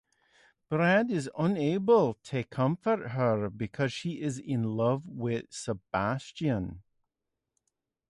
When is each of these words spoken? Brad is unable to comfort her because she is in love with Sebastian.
Brad 0.67 1.11
is 1.11 1.29
unable 1.37 2.15
to 2.23 2.43
comfort 2.43 3.09
her 3.09 3.51
because 3.51 3.93
she 3.93 4.19
is 4.19 4.39
in 4.39 4.63
love 4.63 5.07
with 5.07 5.45
Sebastian. 5.53 6.81